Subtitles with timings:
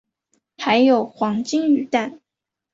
[0.57, 2.19] 还有黄金鱼蛋